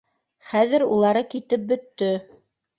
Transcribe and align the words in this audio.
Хәҙер 0.51 0.85
улары 0.87 1.23
китеп 1.35 1.71
бөттө. 1.75 2.13